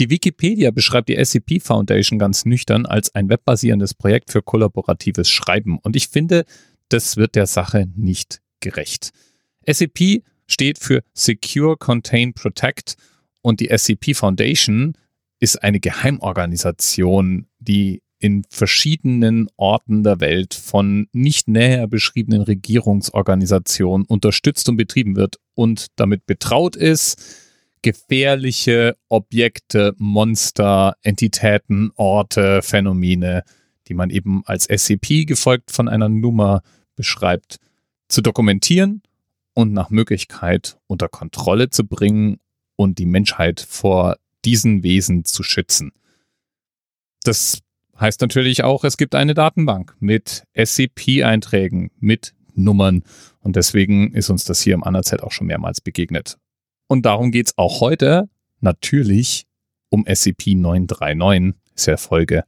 [0.00, 5.78] Die Wikipedia beschreibt die SCP Foundation ganz nüchtern als ein webbasierendes Projekt für kollaboratives Schreiben.
[5.78, 6.46] Und ich finde,
[6.88, 9.10] das wird der Sache nicht gerecht.
[9.70, 12.96] SCP steht für Secure, Contain, Protect
[13.42, 14.94] und die SCP Foundation
[15.38, 24.66] ist eine Geheimorganisation, die in verschiedenen Orten der Welt von nicht näher beschriebenen Regierungsorganisationen unterstützt
[24.70, 27.49] und betrieben wird und damit betraut ist,
[27.82, 33.44] gefährliche Objekte, Monster, Entitäten, Orte, Phänomene,
[33.88, 36.62] die man eben als SCP gefolgt von einer Nummer
[36.96, 37.58] beschreibt,
[38.08, 39.02] zu dokumentieren
[39.54, 42.38] und nach Möglichkeit unter Kontrolle zu bringen
[42.76, 45.92] und die Menschheit vor diesen Wesen zu schützen.
[47.24, 47.60] Das
[47.98, 53.04] heißt natürlich auch, es gibt eine Datenbank mit SCP-Einträgen, mit Nummern
[53.40, 56.38] und deswegen ist uns das hier im ANAZ auch schon mehrmals begegnet.
[56.90, 59.46] Und darum geht's auch heute natürlich
[59.90, 62.42] um SCP-939, ist ja Folge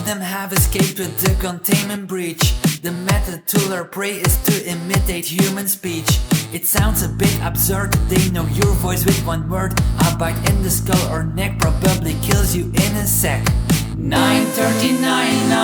[0.05, 2.61] them have escaped the containment breach?
[2.83, 6.21] The method to lure prey is to imitate human speech.
[6.53, 9.73] It sounds a bit absurd, they know your voice with one word.
[10.07, 13.45] A bite in the skull or neck probably kills you in a sec.
[13.97, 15.01] 939,
[15.49, 15.64] 939,